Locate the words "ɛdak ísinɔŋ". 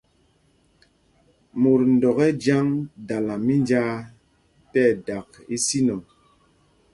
4.89-6.01